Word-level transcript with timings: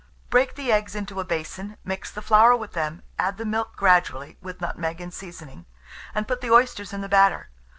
Break 0.31 0.55
the 0.55 0.71
eggs 0.71 0.95
into 0.95 1.19
a 1.19 1.23
basin, 1.23 1.77
mix 1.83 2.09
the 2.09 2.23
flour 2.23 2.55
with 2.55 2.73
them, 2.73 3.03
add 3.19 3.37
the 3.37 3.45
milk 3.45 3.75
gradually, 3.75 4.35
with 4.41 4.59
nutmeg 4.59 4.99
and 4.99 5.13
seasoning, 5.13 5.67
and 6.15 6.27
put 6.27 6.41
the 6.41 6.49
oysters 6.51 6.91
in 6.91 7.01
the 7.01 7.07
batter. 7.07 7.49